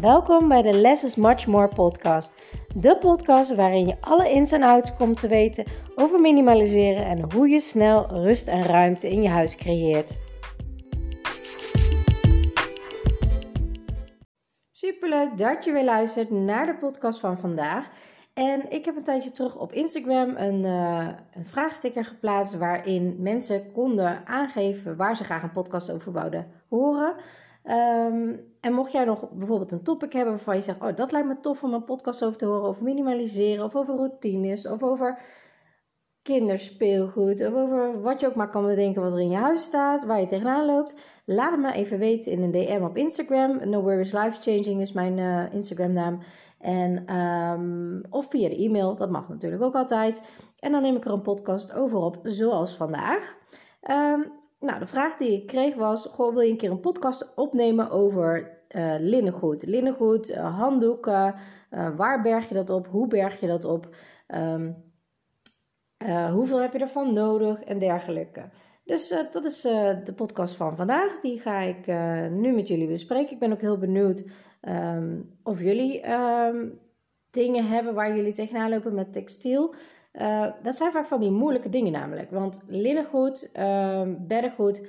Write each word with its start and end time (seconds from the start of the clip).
Welkom 0.00 0.48
bij 0.48 0.62
de 0.62 0.72
Less 0.72 1.04
is 1.04 1.14
Much 1.14 1.46
More 1.46 1.68
podcast. 1.68 2.32
De 2.74 2.98
podcast 2.98 3.54
waarin 3.54 3.86
je 3.86 3.96
alle 4.00 4.30
ins 4.30 4.52
en 4.52 4.62
outs 4.62 4.96
komt 4.96 5.20
te 5.20 5.28
weten 5.28 5.64
over 5.94 6.20
minimaliseren 6.20 7.06
en 7.06 7.32
hoe 7.32 7.48
je 7.48 7.60
snel 7.60 8.06
rust 8.06 8.48
en 8.48 8.62
ruimte 8.62 9.08
in 9.08 9.22
je 9.22 9.28
huis 9.28 9.56
creëert. 9.56 10.10
Superleuk 14.70 15.38
dat 15.38 15.64
je 15.64 15.72
weer 15.72 15.84
luistert 15.84 16.30
naar 16.30 16.66
de 16.66 16.76
podcast 16.80 17.20
van 17.20 17.38
vandaag. 17.38 17.90
En 18.34 18.70
ik 18.70 18.84
heb 18.84 18.96
een 18.96 19.02
tijdje 19.02 19.30
terug 19.30 19.56
op 19.58 19.72
Instagram 19.72 20.36
een, 20.36 20.64
uh, 20.64 21.08
een 21.34 21.44
vraagsticker 21.44 22.04
geplaatst 22.04 22.58
waarin 22.58 23.16
mensen 23.18 23.72
konden 23.72 24.26
aangeven 24.26 24.96
waar 24.96 25.16
ze 25.16 25.24
graag 25.24 25.42
een 25.42 25.50
podcast 25.50 25.90
over 25.90 26.12
wouden 26.12 26.46
horen. 26.68 27.14
Um, 27.68 28.54
en 28.60 28.72
mocht 28.72 28.92
jij 28.92 29.04
nog 29.04 29.30
bijvoorbeeld 29.30 29.72
een 29.72 29.82
topic 29.82 30.12
hebben 30.12 30.34
waarvan 30.34 30.54
je 30.54 30.62
zegt: 30.62 30.82
Oh, 30.82 30.94
dat 30.94 31.12
lijkt 31.12 31.28
me 31.28 31.40
tof 31.40 31.62
om 31.62 31.74
een 31.74 31.84
podcast 31.84 32.24
over 32.24 32.38
te 32.38 32.46
horen, 32.46 32.68
over 32.68 32.82
minimaliseren, 32.82 33.64
of 33.64 33.74
over 33.74 33.96
routines, 33.96 34.66
of 34.66 34.82
over 34.82 35.18
kinderspeelgoed, 36.22 37.46
of 37.46 37.54
over 37.54 38.02
wat 38.02 38.20
je 38.20 38.26
ook 38.26 38.34
maar 38.34 38.48
kan 38.48 38.66
bedenken 38.66 39.02
wat 39.02 39.12
er 39.12 39.20
in 39.20 39.30
je 39.30 39.36
huis 39.36 39.62
staat, 39.62 40.04
waar 40.04 40.20
je 40.20 40.26
tegenaan 40.26 40.66
loopt, 40.66 40.94
laat 41.24 41.50
het 41.50 41.60
me 41.60 41.72
even 41.72 41.98
weten 41.98 42.32
in 42.32 42.42
een 42.42 42.50
DM 42.50 42.82
op 42.82 42.96
Instagram. 42.96 43.68
No 43.68 43.82
Worries 43.82 44.12
Life 44.12 44.50
Changing 44.50 44.80
is 44.80 44.92
mijn 44.92 45.18
uh, 45.18 45.52
Instagram 45.52 45.92
naam. 45.92 46.18
En, 46.58 47.16
um, 47.16 48.02
of 48.10 48.30
via 48.30 48.48
de 48.48 48.56
e-mail, 48.56 48.96
dat 48.96 49.10
mag 49.10 49.28
natuurlijk 49.28 49.62
ook 49.62 49.74
altijd. 49.74 50.20
En 50.58 50.72
dan 50.72 50.82
neem 50.82 50.96
ik 50.96 51.04
er 51.04 51.12
een 51.12 51.20
podcast 51.20 51.72
over 51.72 51.98
op, 51.98 52.18
zoals 52.22 52.76
vandaag. 52.76 53.36
Um, 53.90 54.32
nou, 54.60 54.78
de 54.78 54.86
vraag 54.86 55.16
die 55.16 55.32
ik 55.32 55.46
kreeg 55.46 55.74
was: 55.74 56.16
wil 56.16 56.40
je 56.40 56.50
een 56.50 56.56
keer 56.56 56.70
een 56.70 56.80
podcast 56.80 57.34
opnemen 57.34 57.90
over 57.90 58.60
uh, 58.68 58.94
linnengoed? 58.98 59.66
Linnengoed, 59.66 60.30
uh, 60.30 60.58
handdoeken. 60.58 61.34
Uh, 61.70 61.96
waar 61.96 62.22
berg 62.22 62.48
je 62.48 62.54
dat 62.54 62.70
op? 62.70 62.86
Hoe 62.86 63.06
berg 63.06 63.40
je 63.40 63.46
dat 63.46 63.64
op? 63.64 63.88
Um, 64.34 64.84
hoeveel 66.32 66.60
heb 66.60 66.72
je 66.72 66.78
ervan 66.78 67.12
nodig? 67.12 67.62
En 67.62 67.78
dergelijke. 67.78 68.48
Dus 68.84 69.14
dat 69.30 69.44
is 69.44 69.60
de 69.60 70.12
podcast 70.16 70.54
van 70.54 70.76
vandaag. 70.76 71.20
Die 71.20 71.40
ga 71.40 71.60
ik 71.60 71.86
nu 72.30 72.52
met 72.52 72.68
jullie 72.68 72.88
bespreken. 72.88 73.32
Ik 73.32 73.38
ben 73.38 73.52
ook 73.52 73.60
heel 73.60 73.78
benieuwd 73.78 74.24
um, 74.62 75.38
of 75.42 75.62
jullie 75.62 76.12
um, 76.12 76.80
dingen 77.30 77.66
hebben 77.66 77.94
waar 77.94 78.16
jullie 78.16 78.32
tegenaan 78.32 78.70
lopen 78.70 78.94
met 78.94 79.12
textiel. 79.12 79.74
Uh, 80.20 80.46
dat 80.62 80.76
zijn 80.76 80.92
vaak 80.92 81.06
van 81.06 81.20
die 81.20 81.30
moeilijke 81.30 81.68
dingen 81.68 81.92
namelijk. 81.92 82.30
Want 82.30 82.60
linnengoed, 82.66 83.50
uh, 83.54 84.02
beddengoed. 84.18 84.82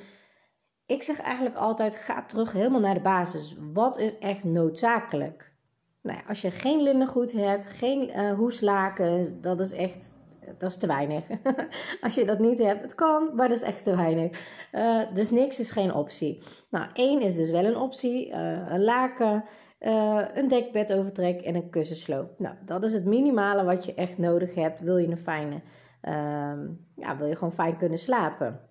Ik 0.85 1.03
zeg 1.03 1.21
eigenlijk 1.21 1.55
altijd: 1.55 1.95
ga 1.95 2.25
terug 2.25 2.51
helemaal 2.51 2.79
naar 2.79 2.93
de 2.93 2.99
basis. 2.99 3.55
Wat 3.73 3.97
is 3.97 4.17
echt 4.17 4.43
noodzakelijk? 4.43 5.53
Nou 6.01 6.17
ja, 6.17 6.23
als 6.27 6.41
je 6.41 6.51
geen 6.51 6.81
linnengoed 6.81 7.31
hebt, 7.31 7.65
geen 7.65 8.09
uh, 8.09 8.33
hoeslaken, 8.33 9.41
dat 9.41 9.59
is 9.59 9.71
echt. 9.71 10.15
Dat 10.57 10.69
is 10.69 10.77
te 10.77 10.87
weinig. 10.87 11.27
als 12.01 12.15
je 12.15 12.25
dat 12.25 12.39
niet 12.39 12.57
hebt, 12.57 12.81
het 12.81 12.95
kan, 12.95 13.29
maar 13.35 13.47
dat 13.47 13.57
is 13.57 13.63
echt 13.63 13.83
te 13.83 13.95
weinig. 13.95 14.41
Uh, 14.73 15.01
dus 15.13 15.29
niks 15.29 15.59
is 15.59 15.71
geen 15.71 15.93
optie. 15.93 16.41
Nou, 16.69 16.89
één 16.93 17.21
is 17.21 17.35
dus 17.35 17.49
wel 17.49 17.65
een 17.65 17.77
optie: 17.77 18.33
een 18.33 18.83
laken. 18.83 19.43
Uh, 19.79 20.25
een 20.33 20.47
dekbedovertrek 20.47 21.41
en 21.41 21.55
een 21.55 21.69
kussensloop. 21.69 22.39
Nou, 22.39 22.55
dat 22.65 22.83
is 22.83 22.93
het 22.93 23.05
minimale 23.05 23.63
wat 23.63 23.85
je 23.85 23.93
echt 23.93 24.17
nodig 24.17 24.55
hebt. 24.55 24.81
Wil 24.81 24.97
je 24.97 25.07
een 25.07 25.17
fijne, 25.17 25.61
uh, 26.01 26.69
ja, 26.93 27.17
wil 27.17 27.27
je 27.27 27.35
gewoon 27.35 27.53
fijn 27.53 27.77
kunnen 27.77 27.97
slapen. 27.97 28.61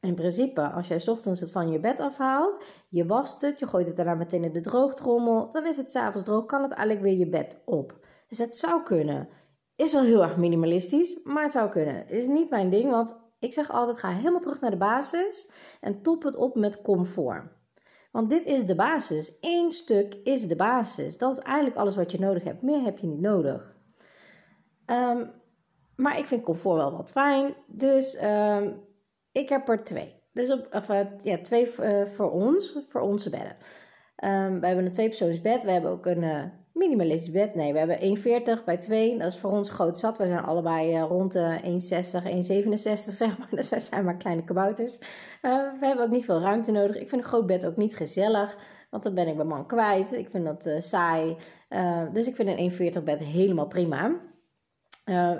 In 0.00 0.14
principe, 0.14 0.70
als 0.70 0.88
jij 0.88 1.06
ochtends 1.06 1.40
het 1.40 1.50
van 1.50 1.68
je 1.68 1.80
bed 1.80 2.00
afhaalt, 2.00 2.64
je 2.88 3.06
wast 3.06 3.40
het, 3.40 3.58
je 3.58 3.66
gooit 3.66 3.86
het 3.86 3.96
daarna 3.96 4.14
meteen 4.14 4.44
in 4.44 4.52
de 4.52 4.60
droogtrommel, 4.60 5.50
dan 5.50 5.66
is 5.66 5.76
het 5.76 5.88
s'avonds 5.88 6.24
droog, 6.24 6.46
kan 6.46 6.62
het 6.62 6.72
eigenlijk 6.72 7.06
weer 7.06 7.18
je 7.18 7.28
bed 7.28 7.62
op. 7.64 8.06
Dus 8.28 8.38
het 8.38 8.54
zou 8.54 8.82
kunnen. 8.82 9.28
Is 9.76 9.92
wel 9.92 10.02
heel 10.02 10.22
erg 10.22 10.36
minimalistisch, 10.36 11.20
maar 11.24 11.42
het 11.42 11.52
zou 11.52 11.68
kunnen. 11.68 12.08
Is 12.08 12.26
niet 12.26 12.50
mijn 12.50 12.70
ding, 12.70 12.90
want 12.90 13.16
ik 13.38 13.52
zeg 13.52 13.70
altijd: 13.70 13.98
ga 13.98 14.08
helemaal 14.08 14.40
terug 14.40 14.60
naar 14.60 14.70
de 14.70 14.76
basis 14.76 15.50
en 15.80 16.02
top 16.02 16.22
het 16.22 16.36
op 16.36 16.56
met 16.56 16.82
comfort. 16.82 17.60
Want 18.12 18.30
dit 18.30 18.46
is 18.46 18.64
de 18.64 18.74
basis. 18.74 19.36
Eén 19.40 19.72
stuk 19.72 20.14
is 20.22 20.48
de 20.48 20.56
basis. 20.56 21.16
Dat 21.16 21.32
is 21.32 21.38
eigenlijk 21.38 21.76
alles 21.76 21.96
wat 21.96 22.12
je 22.12 22.18
nodig 22.18 22.44
hebt. 22.44 22.62
Meer 22.62 22.82
heb 22.82 22.98
je 22.98 23.06
niet 23.06 23.20
nodig. 23.20 23.76
Um, 24.86 25.30
maar 25.96 26.18
ik 26.18 26.26
vind 26.26 26.42
comfort 26.42 26.76
wel 26.76 26.96
wat 26.96 27.10
fijn. 27.10 27.54
Dus 27.66 28.22
um, 28.22 28.84
ik 29.32 29.48
heb 29.48 29.68
er 29.68 29.84
twee. 29.84 30.20
Dus 30.32 30.50
op, 30.50 30.74
of, 30.74 30.88
uh, 30.88 31.00
ja, 31.18 31.38
twee 31.38 31.74
uh, 31.80 32.04
voor 32.04 32.30
ons, 32.30 32.78
voor 32.88 33.00
onze 33.00 33.30
bedden. 33.30 33.56
Um, 34.24 34.60
we 34.60 34.66
hebben 34.66 34.84
een 34.84 34.92
tweepersoonsbed. 34.92 35.64
We 35.64 35.70
hebben 35.70 35.90
ook 35.90 36.06
een 36.06 36.22
uh, 36.22 36.42
minimalistisch 36.72 37.30
bed. 37.30 37.54
Nee, 37.54 37.72
we 37.72 37.78
hebben 37.78 38.16
1,40 38.60 38.64
bij 38.64 38.76
2. 38.76 39.18
Dat 39.18 39.32
is 39.32 39.38
voor 39.38 39.50
ons 39.50 39.70
groot 39.70 39.98
zat. 39.98 40.18
We 40.18 40.26
zijn 40.26 40.42
allebei 40.42 40.96
uh, 40.96 41.02
rond 41.02 41.32
de 41.32 41.58
1,60, 41.62 41.68
1,67 41.68 43.14
zeg 43.22 43.38
maar. 43.38 43.48
Dus 43.50 43.68
wij 43.68 43.80
zijn 43.80 44.04
maar 44.04 44.16
kleine 44.16 44.44
kabouters. 44.44 44.98
Uh, 44.98 45.02
we 45.80 45.86
hebben 45.86 46.04
ook 46.04 46.10
niet 46.10 46.24
veel 46.24 46.40
ruimte 46.40 46.72
nodig. 46.72 46.96
Ik 46.96 47.08
vind 47.08 47.22
een 47.22 47.28
groot 47.28 47.46
bed 47.46 47.66
ook 47.66 47.76
niet 47.76 47.96
gezellig. 47.96 48.56
Want 48.90 49.02
dan 49.02 49.14
ben 49.14 49.28
ik 49.28 49.34
mijn 49.34 49.48
man 49.48 49.66
kwijt. 49.66 50.12
Ik 50.12 50.30
vind 50.30 50.44
dat 50.44 50.66
uh, 50.66 50.80
saai. 50.80 51.36
dus 52.12 52.26
ik 52.26 52.36
vind 52.36 52.78
een 52.80 52.92
1,40 52.94 53.02
bed 53.04 53.20
helemaal 53.20 53.66
prima. 53.66 54.20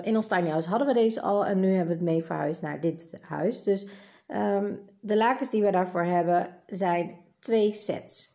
in 0.01 0.15
ons 0.15 0.27
tiny 0.27 0.49
house 0.49 0.69
hadden 0.69 0.87
we 0.87 0.93
deze 0.93 1.21
al. 1.21 1.45
En 1.45 1.59
nu 1.59 1.67
hebben 1.67 1.87
we 1.87 1.93
het 1.93 2.11
mee 2.11 2.23
verhuisd 2.23 2.61
naar 2.61 2.81
dit 2.81 3.13
huis. 3.21 3.63
Dus 3.63 3.87
de 4.99 5.17
lakens 5.17 5.49
die 5.49 5.63
we 5.63 5.71
daarvoor 5.71 6.03
hebben 6.03 6.47
zijn 6.65 7.17
twee 7.39 7.71
sets. 7.71 8.33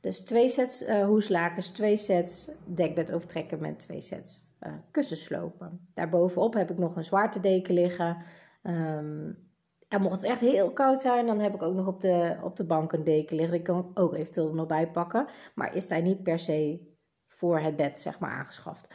Dus 0.00 0.20
twee 0.20 0.48
sets 0.48 0.82
uh, 0.82 1.56
twee 1.56 1.96
sets 1.96 2.50
dekbed 2.64 3.12
overtrekken 3.12 3.60
met 3.60 3.78
twee 3.78 4.00
sets 4.00 4.46
uh, 4.60 4.72
kussenslopen. 4.90 5.88
Daarbovenop 5.94 6.54
heb 6.54 6.70
ik 6.70 6.78
nog 6.78 6.96
een 6.96 7.04
zwaartedeken 7.04 7.74
liggen. 7.74 8.16
Um, 8.62 9.46
en 9.88 10.00
mocht 10.00 10.14
het 10.14 10.30
echt 10.30 10.40
heel 10.40 10.72
koud 10.72 11.00
zijn, 11.00 11.26
dan 11.26 11.40
heb 11.40 11.54
ik 11.54 11.62
ook 11.62 11.74
nog 11.74 11.86
op 11.86 12.00
de, 12.00 12.36
op 12.42 12.56
de 12.56 12.66
bank 12.66 12.92
een 12.92 13.04
deken 13.04 13.36
liggen. 13.36 13.54
Die 13.54 13.66
kan 13.66 13.78
ik 13.78 13.98
ook 13.98 14.14
eventueel 14.14 14.48
er 14.48 14.54
nog 14.54 14.66
bij 14.66 14.90
pakken. 14.90 15.26
Maar 15.54 15.74
is 15.74 15.88
hij 15.88 16.00
niet 16.00 16.22
per 16.22 16.38
se 16.38 16.86
voor 17.26 17.58
het 17.58 17.76
bed, 17.76 17.98
zeg 17.98 18.18
maar, 18.18 18.30
aangeschaft. 18.30 18.94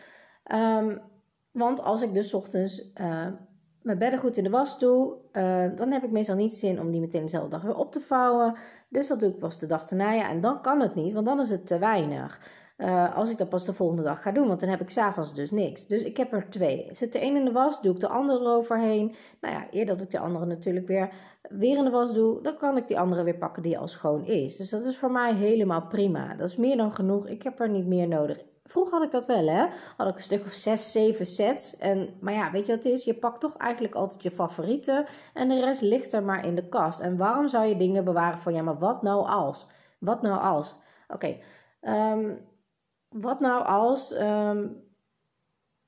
Um, 0.53 1.01
want 1.51 1.81
als 1.81 2.01
ik 2.01 2.13
dus 2.13 2.33
ochtends 2.33 2.91
uh, 2.95 3.27
mijn 3.83 3.97
bedden 3.97 4.19
goed 4.19 4.37
in 4.37 4.43
de 4.43 4.49
was 4.49 4.79
doe, 4.79 5.13
uh, 5.33 5.65
dan 5.75 5.91
heb 5.91 6.03
ik 6.03 6.11
meestal 6.11 6.35
niet 6.35 6.53
zin 6.53 6.79
om 6.79 6.91
die 6.91 7.01
meteen 7.01 7.21
dezelfde 7.21 7.49
dag 7.49 7.61
weer 7.61 7.75
op 7.75 7.91
te 7.91 7.99
vouwen. 7.99 8.55
Dus 8.89 9.07
dat 9.07 9.19
doe 9.19 9.29
ik 9.29 9.39
pas 9.39 9.59
de 9.59 9.65
dag 9.65 9.89
erna. 9.89 10.11
Ja, 10.11 10.29
en 10.29 10.41
dan 10.41 10.61
kan 10.61 10.81
het 10.81 10.95
niet, 10.95 11.13
want 11.13 11.25
dan 11.25 11.39
is 11.39 11.49
het 11.49 11.67
te 11.67 11.79
weinig. 11.79 12.51
Uh, 12.77 13.15
als 13.15 13.31
ik 13.31 13.37
dat 13.37 13.49
pas 13.49 13.65
de 13.65 13.73
volgende 13.73 14.03
dag 14.03 14.21
ga 14.21 14.31
doen, 14.31 14.47
want 14.47 14.59
dan 14.59 14.69
heb 14.69 14.81
ik 14.81 14.89
s'avonds 14.89 15.33
dus 15.33 15.51
niks. 15.51 15.87
Dus 15.87 16.03
ik 16.03 16.17
heb 16.17 16.33
er 16.33 16.49
twee. 16.49 16.87
Zit 16.91 17.11
de 17.11 17.23
een 17.23 17.35
in 17.35 17.45
de 17.45 17.51
was, 17.51 17.81
doe 17.81 17.93
ik 17.93 17.99
de 17.99 18.07
andere 18.07 18.39
eroverheen. 18.39 19.15
Nou 19.41 19.53
ja, 19.53 19.67
eer 19.71 19.85
dat 19.85 20.01
ik 20.01 20.11
de 20.11 20.19
andere 20.19 20.45
natuurlijk 20.45 20.87
weer, 20.87 21.09
weer 21.49 21.77
in 21.77 21.83
de 21.83 21.89
was 21.89 22.13
doe, 22.13 22.41
dan 22.41 22.55
kan 22.55 22.77
ik 22.77 22.87
die 22.87 22.99
andere 22.99 23.23
weer 23.23 23.37
pakken 23.37 23.63
die 23.63 23.77
al 23.77 23.87
schoon 23.87 24.25
is. 24.25 24.57
Dus 24.57 24.69
dat 24.69 24.83
is 24.83 24.97
voor 24.97 25.11
mij 25.11 25.33
helemaal 25.33 25.87
prima. 25.87 26.35
Dat 26.35 26.47
is 26.47 26.55
meer 26.55 26.77
dan 26.77 26.91
genoeg. 26.91 27.27
Ik 27.27 27.43
heb 27.43 27.59
er 27.59 27.69
niet 27.69 27.87
meer 27.87 28.07
nodig. 28.07 28.43
Vroeger 28.63 28.93
had 28.93 29.03
ik 29.03 29.11
dat 29.11 29.25
wel, 29.25 29.47
hè. 29.47 29.65
Had 29.97 30.07
ik 30.07 30.15
een 30.15 30.21
stuk 30.21 30.45
of 30.45 30.53
zes, 30.53 30.91
zeven 30.91 31.25
sets. 31.25 31.77
En, 31.77 32.17
maar 32.19 32.33
ja, 32.33 32.51
weet 32.51 32.65
je 32.65 32.75
wat 32.75 32.83
het 32.83 32.93
is? 32.93 33.03
Je 33.03 33.19
pakt 33.19 33.41
toch 33.41 33.57
eigenlijk 33.57 33.95
altijd 33.95 34.23
je 34.23 34.31
favorieten. 34.31 35.05
En 35.33 35.49
de 35.49 35.59
rest 35.59 35.81
ligt 35.81 36.13
er 36.13 36.23
maar 36.23 36.45
in 36.45 36.55
de 36.55 36.69
kast. 36.69 36.99
En 36.99 37.17
waarom 37.17 37.47
zou 37.47 37.65
je 37.65 37.75
dingen 37.75 38.03
bewaren 38.03 38.39
van, 38.39 38.53
ja, 38.53 38.61
maar 38.61 38.79
wat 38.79 39.01
nou 39.01 39.27
als? 39.27 39.67
Wat 39.99 40.21
nou 40.21 40.41
als? 40.41 40.75
Oké, 41.07 41.37
um, 41.81 42.47
wat 43.09 43.39
nou 43.39 43.65
als... 43.65 44.19
Um, 44.19 44.81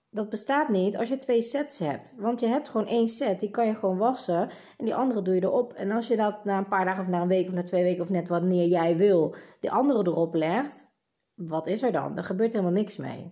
dat 0.09 0.29
bestaat 0.29 0.69
niet 0.69 0.97
als 0.97 1.09
je 1.09 1.17
twee 1.17 1.41
sets 1.41 1.79
hebt. 1.79 2.13
Want 2.17 2.39
je 2.39 2.47
hebt 2.47 2.69
gewoon 2.69 2.87
één 2.87 3.07
set, 3.07 3.39
die 3.39 3.49
kan 3.49 3.67
je 3.67 3.75
gewoon 3.75 3.97
wassen. 3.97 4.49
En 4.77 4.85
die 4.85 4.95
andere 4.95 5.21
doe 5.21 5.35
je 5.35 5.43
erop. 5.43 5.73
En 5.73 5.91
als 5.91 6.07
je 6.07 6.15
dat 6.15 6.45
na 6.45 6.57
een 6.57 6.67
paar 6.67 6.85
dagen 6.85 7.01
of 7.03 7.09
na 7.09 7.21
een 7.21 7.27
week 7.27 7.47
of 7.47 7.53
na 7.53 7.61
twee 7.61 7.83
weken 7.83 8.03
of 8.03 8.09
net 8.09 8.27
wanneer 8.27 8.67
jij 8.67 8.97
wil, 8.97 9.35
die 9.59 9.71
andere 9.71 9.99
erop 10.07 10.33
legt 10.33 10.93
wat 11.35 11.67
is 11.67 11.83
er 11.83 11.91
dan? 11.91 12.17
Er 12.17 12.23
gebeurt 12.23 12.51
helemaal 12.51 12.73
niks 12.73 12.97
mee. 12.97 13.31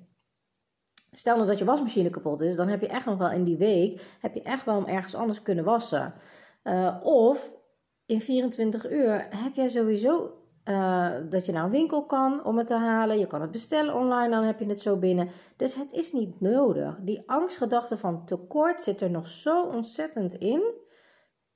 Stel 1.12 1.36
nou 1.36 1.48
dat 1.48 1.60
je 1.60 1.66
wasmachine 1.66 2.10
kapot 2.10 2.42
is, 2.42 2.56
dan 2.56 2.68
heb 2.68 2.82
je 2.82 2.88
echt 2.88 3.06
nog 3.06 3.18
wel 3.18 3.32
in 3.32 3.44
die 3.44 3.58
week, 3.58 4.18
heb 4.20 4.34
je 4.34 4.42
echt 4.42 4.66
wel 4.66 4.78
om 4.78 4.86
ergens 4.86 5.16
anders 5.16 5.42
kunnen 5.42 5.64
wassen. 5.64 6.14
Uh, 6.64 7.00
of 7.02 7.54
in 8.06 8.22
24 8.22 8.92
uur 8.92 9.28
heb 9.30 9.54
jij 9.54 9.68
sowieso 9.68 10.38
uh, 10.66 11.12
dat 11.30 11.46
je 11.46 11.52
naar 11.52 11.64
een 11.64 11.70
winkel 11.70 12.06
kan 12.06 12.46
om 12.46 12.58
het 12.58 12.68
te 12.68 12.76
halen. 12.76 13.20
Je 13.20 13.28
kan 13.28 13.42
het 13.42 13.52
bestellen 13.52 13.94
online, 13.96 14.30
dan 14.30 14.44
heb 14.44 14.60
je 14.60 14.66
het 14.66 14.80
zo 14.80 14.98
binnen. 14.98 15.30
Dus 15.56 15.76
het 15.76 15.92
is 15.92 16.12
niet 16.12 16.40
nodig. 16.42 17.00
Die 17.02 17.24
angstgedachte 17.26 17.98
van 17.98 18.26
tekort 18.26 18.82
zit 18.82 19.02
er 19.02 19.10
nog 19.10 19.28
zo 19.28 19.64
ontzettend 19.64 20.34
in. 20.34 20.74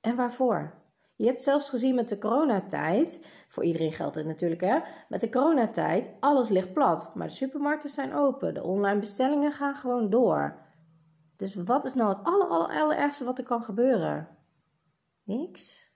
En 0.00 0.16
waarvoor? 0.16 0.77
Je 1.18 1.26
hebt 1.26 1.42
zelfs 1.42 1.68
gezien 1.68 1.94
met 1.94 2.08
de 2.08 2.18
coronatijd, 2.18 3.28
voor 3.48 3.64
iedereen 3.64 3.92
geldt 3.92 4.14
het 4.14 4.26
natuurlijk 4.26 4.60
hè, 4.60 4.78
met 5.08 5.20
de 5.20 5.30
coronatijd, 5.30 6.08
alles 6.20 6.48
ligt 6.48 6.72
plat. 6.72 7.14
Maar 7.14 7.26
de 7.26 7.32
supermarkten 7.32 7.90
zijn 7.90 8.14
open, 8.14 8.54
de 8.54 8.62
online 8.62 9.00
bestellingen 9.00 9.52
gaan 9.52 9.76
gewoon 9.76 10.10
door. 10.10 10.58
Dus 11.36 11.54
wat 11.54 11.84
is 11.84 11.94
nou 11.94 12.08
het 12.08 12.18
aller, 12.22 12.46
aller, 12.46 12.80
allerergste 12.82 13.24
wat 13.24 13.38
er 13.38 13.44
kan 13.44 13.62
gebeuren? 13.62 14.28
Niks. 15.24 15.92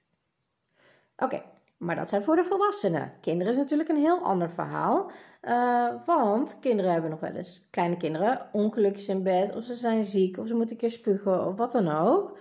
Oké, 1.17 1.43
Maar 1.79 1.97
dat 1.97 2.09
zijn 2.09 2.23
voor 2.23 2.37
de 2.37 2.45
volwassenen. 2.45 3.13
Kinderen 3.21 3.53
is 3.53 3.59
natuurlijk 3.59 3.89
een 3.89 3.97
heel 3.97 4.19
ander 4.19 4.51
verhaal. 4.51 5.11
Uh, 5.43 6.05
want 6.07 6.59
kinderen 6.59 6.93
hebben 6.93 7.11
nog 7.11 7.21
wel 7.21 7.33
eens, 7.35 7.69
kleine 7.71 7.97
kinderen, 7.97 8.49
ongelukjes 8.53 9.09
in 9.09 9.23
bed. 9.23 9.55
Of 9.55 9.65
ze 9.65 9.75
zijn 9.75 10.05
ziek, 10.05 10.39
of 10.39 10.47
ze 10.47 10.55
moeten 10.55 10.75
een 10.75 10.81
keer 10.81 10.91
spugen, 10.91 11.47
of 11.47 11.57
wat 11.57 11.73
dan 11.73 11.89
ook. 11.89 12.39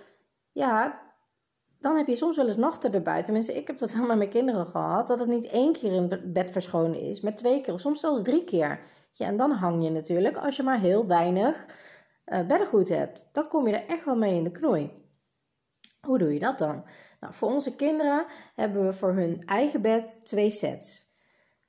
Ja, 0.52 1.00
dan 1.82 1.96
heb 1.96 2.06
je 2.06 2.16
soms 2.16 2.36
wel 2.36 2.46
eens 2.46 2.56
nachten 2.56 2.92
erbij. 2.92 3.22
Tenminste, 3.22 3.54
ik 3.54 3.66
heb 3.66 3.78
dat 3.78 3.92
wel 3.94 4.06
met 4.06 4.16
mijn 4.16 4.28
kinderen 4.28 4.66
gehad. 4.66 5.06
Dat 5.06 5.18
het 5.18 5.28
niet 5.28 5.46
één 5.46 5.72
keer 5.72 5.92
in 5.92 6.32
bed 6.32 6.50
verschonen 6.50 7.00
is, 7.00 7.20
maar 7.20 7.34
twee 7.34 7.60
keer 7.60 7.74
of 7.74 7.80
soms 7.80 8.00
zelfs 8.00 8.22
drie 8.22 8.44
keer. 8.44 8.80
Ja, 9.12 9.26
en 9.26 9.36
dan 9.36 9.50
hang 9.50 9.84
je 9.84 9.90
natuurlijk 9.90 10.36
als 10.36 10.56
je 10.56 10.62
maar 10.62 10.80
heel 10.80 11.06
weinig 11.06 11.66
uh, 12.26 12.46
beddengoed 12.46 12.88
hebt. 12.88 13.28
Dan 13.32 13.48
kom 13.48 13.68
je 13.68 13.76
er 13.76 13.88
echt 13.88 14.04
wel 14.04 14.16
mee 14.16 14.34
in 14.34 14.44
de 14.44 14.50
knoei. 14.50 14.90
Hoe 16.06 16.18
doe 16.18 16.32
je 16.32 16.38
dat 16.38 16.58
dan? 16.58 16.84
Nou, 17.20 17.34
voor 17.34 17.48
onze 17.48 17.76
kinderen 17.76 18.26
hebben 18.54 18.86
we 18.86 18.92
voor 18.92 19.12
hun 19.12 19.42
eigen 19.46 19.82
bed 19.82 20.18
twee 20.22 20.50
sets. 20.50 21.10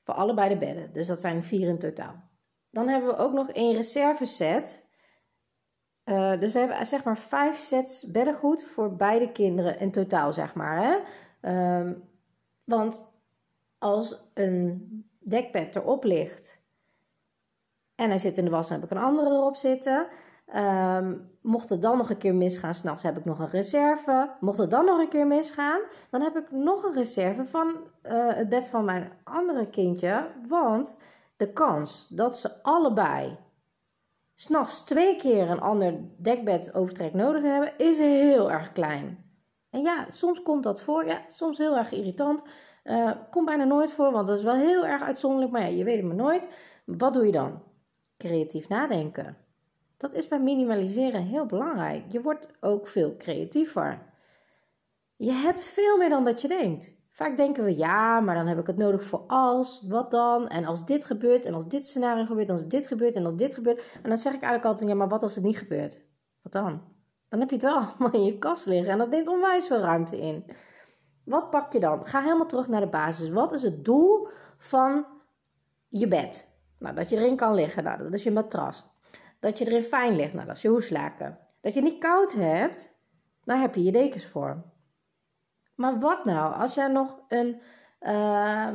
Voor 0.04 0.14
allebei 0.14 0.50
de 0.50 0.58
bedden. 0.58 0.94
Dus 0.94 1.08
dat 1.08 1.20
zijn 1.20 1.44
vier 1.44 1.68
in 1.68 1.80
totaal. 1.80 2.16
Dan 2.72 2.88
hebben 2.88 3.10
we 3.10 3.18
ook 3.18 3.34
nog 3.34 3.50
één 3.50 3.74
reserve 3.74 4.26
set. 4.26 4.88
Uh, 6.06 6.40
dus 6.40 6.54
we 6.54 6.60
hebben 6.60 6.88
zeg 6.88 7.04
maar 7.04 7.18
vijf 7.18 7.56
sets 7.56 8.12
beddengoed 8.12 8.64
voor 8.64 8.96
beide 8.96 9.32
kinderen 9.32 9.80
in 9.80 9.92
totaal, 9.92 10.34
zeg 10.34 10.56
maar. 10.56 10.78
Hè? 10.82 10.98
Um, 11.80 12.04
want 12.64 13.12
als 13.78 14.20
een 14.34 15.06
dekbed 15.20 15.76
erop 15.76 16.04
ligt 16.04 16.62
en 17.96 18.10
hij 18.10 18.18
zit 18.18 18.38
in 18.38 18.46
de 18.46 18.52
was, 18.52 18.68
dan 18.68 18.80
heb 18.80 18.92
ik 18.92 18.98
een 18.98 19.04
andere 19.04 19.30
erop 19.30 19.56
zitten. 19.56 20.08
Um, 20.56 21.32
mocht 21.42 21.70
het 21.70 21.82
dan 21.82 21.98
nog 21.98 22.10
een 22.10 22.18
keer 22.18 22.36
misgaan, 22.36 22.74
s'nachts 22.74 23.04
heb 23.04 23.18
ik 23.18 23.26
nog 23.26 23.40
een 23.40 23.50
reserve. 23.50 24.30
Mocht 24.40 24.58
het 24.58 24.72
dan 24.72 24.86
nog 24.86 25.00
een 25.00 25.10
keer 25.10 25.28
misgaan, 25.28 25.82
dan 26.10 26.22
heb 26.22 26.38
ik 26.38 26.52
nog 26.52 26.84
een 26.84 26.94
reserve 26.94 27.46
van 27.46 27.68
uh, 28.04 28.34
het 28.34 28.50
bed 28.50 28.68
van 28.68 28.86
mijn 28.86 29.12
andere 29.24 29.70
kindje. 29.70 30.28
Want 30.48 30.98
de 31.36 31.54
kans 31.54 32.08
dat 32.10 32.38
ze 32.38 32.64
allebei 32.64 33.38
s'nachts 34.36 34.84
twee 34.84 35.16
keer 35.16 35.50
een 35.50 35.62
ander 35.62 36.00
dekbed 36.18 36.74
overtrek 36.74 37.14
nodig 37.14 37.44
hebben, 37.44 37.78
is 37.78 37.98
heel 37.98 38.52
erg 38.52 38.72
klein. 38.72 39.24
En 39.70 39.82
ja, 39.82 40.06
soms 40.10 40.42
komt 40.42 40.64
dat 40.64 40.82
voor. 40.82 41.06
Ja, 41.06 41.24
soms 41.28 41.58
heel 41.58 41.78
erg 41.78 41.92
irritant. 41.92 42.44
Uh, 42.84 43.12
komt 43.30 43.46
bijna 43.46 43.64
nooit 43.64 43.92
voor, 43.92 44.12
want 44.12 44.28
dat 44.28 44.38
is 44.38 44.44
wel 44.44 44.56
heel 44.56 44.86
erg 44.86 45.02
uitzonderlijk. 45.02 45.52
Maar 45.52 45.62
ja, 45.62 45.68
je 45.68 45.84
weet 45.84 45.98
het 45.98 46.06
maar 46.06 46.16
nooit. 46.16 46.50
Wat 46.86 47.14
doe 47.14 47.26
je 47.26 47.32
dan? 47.32 47.64
Creatief 48.18 48.70
nadenken. 48.70 49.38
Dat 49.98 50.14
is 50.14 50.28
bij 50.28 50.40
minimaliseren 50.40 51.24
heel 51.24 51.46
belangrijk. 51.46 52.04
Je 52.12 52.22
wordt 52.22 52.48
ook 52.60 52.88
veel 52.88 53.18
creatiever. 53.18 54.12
Je 55.16 55.32
hebt 55.32 55.64
veel 55.64 55.98
meer 55.98 56.10
dan 56.10 56.24
dat 56.24 56.42
je 56.42 56.48
denkt. 56.48 56.96
Vaak 57.14 57.38
denken 57.38 57.64
we 57.64 57.78
ja, 57.78 58.20
maar 58.20 58.36
dan 58.36 58.48
heb 58.48 58.60
ik 58.60 58.68
het 58.68 58.78
nodig 58.78 59.04
voor 59.04 59.24
als, 59.28 59.84
wat 59.88 60.12
dan? 60.12 60.48
En 60.48 60.66
als 60.66 60.86
dit 60.86 61.04
gebeurt, 61.04 61.46
en 61.46 61.54
als 61.54 61.68
dit 61.68 61.86
scenario 61.86 62.26
gebeurt, 62.26 62.48
en 62.48 62.54
als 62.54 62.68
dit 62.68 62.88
gebeurt, 62.88 63.16
en 63.16 63.26
als 63.26 63.36
dit 63.36 63.54
gebeurt. 63.54 63.82
En 64.02 64.10
dan 64.10 64.18
zeg 64.18 64.34
ik 64.34 64.42
eigenlijk 64.42 64.66
altijd, 64.66 64.90
ja, 64.90 64.96
maar 64.96 65.08
wat 65.08 65.24
als 65.24 65.36
het 65.36 65.44
niet 65.44 65.58
gebeurt? 65.58 66.02
Wat 66.42 66.52
dan? 66.52 66.82
Dan 67.30 67.40
heb 67.40 67.50
je 67.50 67.56
het 67.56 67.64
wel 67.64 67.78
allemaal 67.86 68.12
in 68.12 68.24
je 68.24 68.38
kast 68.38 68.66
liggen 68.66 68.92
en 68.92 68.98
dat 68.98 69.10
neemt 69.10 69.28
onwijs 69.28 69.68
veel 69.68 69.80
ruimte 69.80 70.20
in. 70.20 70.46
Wat 71.26 71.50
pak 71.50 71.74
je 71.74 71.80
dan? 71.80 72.06
Ga 72.06 72.22
helemaal 72.22 72.46
terug 72.46 72.68
naar 72.68 72.82
de 72.82 72.88
basis. 72.88 73.30
Wat 73.30 73.52
is 73.52 73.64
het 73.64 73.86
doel 73.86 74.28
van 74.58 75.06
je 75.88 76.08
bed? 76.08 76.58
Nou, 76.80 76.96
dat 76.96 77.10
je 77.10 77.18
erin 77.18 77.36
kan 77.36 77.54
liggen, 77.54 77.84
nou, 77.84 77.98
dat 77.98 78.14
is 78.14 78.24
je 78.24 78.32
matras. 78.32 78.86
Dat 79.40 79.58
je 79.58 79.66
erin 79.66 79.84
fijn 79.84 80.16
ligt, 80.16 80.34
nou 80.34 80.48
dat 80.48 80.56
is 80.56 80.62
je 80.62 80.68
hoeslaken. 80.68 81.40
Dat 81.62 81.74
je 81.74 81.82
niet 81.82 82.00
koud 82.00 82.34
hebt, 82.34 82.98
daar 83.44 83.60
heb 83.60 83.76
je 83.76 83.84
je 83.84 83.92
dekens 83.92 84.26
voor. 84.26 84.73
Maar 85.76 86.00
wat 86.00 86.26
nou 86.26 86.54
als 86.54 86.74
jij 86.74 86.88
nog 86.88 87.20
een, 87.28 87.62
uh, 88.02 88.70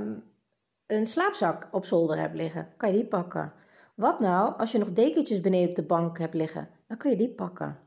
een 0.86 1.06
slaapzak 1.06 1.68
op 1.70 1.84
zolder 1.84 2.18
hebt 2.18 2.34
liggen? 2.34 2.68
Kan 2.76 2.90
je 2.90 2.96
die 2.96 3.06
pakken? 3.06 3.52
Wat 3.94 4.20
nou 4.20 4.58
als 4.58 4.72
je 4.72 4.78
nog 4.78 4.92
dekentjes 4.92 5.40
beneden 5.40 5.68
op 5.68 5.74
de 5.74 5.82
bank 5.82 6.18
hebt 6.18 6.34
liggen? 6.34 6.68
Dan 6.86 6.96
kun 6.96 7.10
je 7.10 7.16
die 7.16 7.34
pakken. 7.34 7.78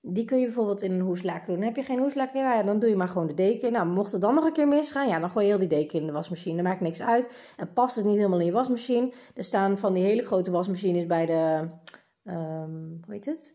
Die 0.00 0.24
kun 0.24 0.38
je 0.38 0.44
bijvoorbeeld 0.44 0.82
in 0.82 0.92
een 0.92 1.00
hoeslaken 1.00 1.54
doen. 1.54 1.62
Heb 1.62 1.76
je 1.76 1.82
geen 1.82 1.98
hoeslaken? 1.98 2.40
Ja, 2.40 2.62
dan 2.62 2.78
doe 2.78 2.88
je 2.88 2.96
maar 2.96 3.08
gewoon 3.08 3.26
de 3.26 3.34
deken. 3.34 3.72
Nou, 3.72 3.86
mocht 3.86 4.12
het 4.12 4.20
dan 4.20 4.34
nog 4.34 4.44
een 4.44 4.52
keer 4.52 4.68
misgaan, 4.68 5.08
ja, 5.08 5.18
dan 5.18 5.30
gooi 5.30 5.44
je 5.44 5.50
heel 5.50 5.60
die 5.60 5.68
deken 5.68 6.00
in 6.00 6.06
de 6.06 6.12
wasmachine. 6.12 6.56
Dat 6.56 6.64
maakt 6.64 6.80
niks 6.80 7.02
uit. 7.02 7.52
En 7.56 7.72
past 7.72 7.96
het 7.96 8.04
niet 8.04 8.16
helemaal 8.16 8.38
in 8.38 8.46
je 8.46 8.52
wasmachine. 8.52 9.12
Er 9.34 9.44
staan 9.44 9.78
van 9.78 9.94
die 9.94 10.02
hele 10.02 10.24
grote 10.24 10.50
wasmachines 10.50 11.06
bij 11.06 11.26
de, 11.26 11.68
um, 12.24 13.00
hoe 13.04 13.14
heet 13.14 13.24
het? 13.24 13.54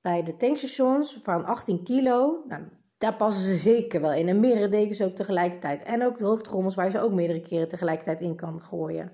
Bij 0.00 0.22
de 0.22 0.36
tankstations 0.36 1.18
van 1.22 1.44
18 1.44 1.82
kilo. 1.82 2.44
Nou, 2.48 2.62
daar 3.00 3.16
passen 3.16 3.44
ze 3.44 3.56
zeker 3.56 4.00
wel 4.00 4.12
in. 4.12 4.28
En 4.28 4.40
meerdere 4.40 4.68
dekens 4.68 5.02
ook 5.02 5.14
tegelijkertijd. 5.14 5.82
En 5.82 6.04
ook 6.04 6.16
droogtrommels 6.16 6.74
waar 6.74 6.84
je 6.84 6.90
ze 6.90 7.00
ook 7.00 7.12
meerdere 7.12 7.40
keren 7.40 7.68
tegelijkertijd 7.68 8.20
in 8.20 8.36
kan 8.36 8.60
gooien. 8.60 9.12